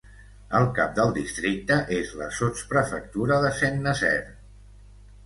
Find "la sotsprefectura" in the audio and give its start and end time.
2.21-3.39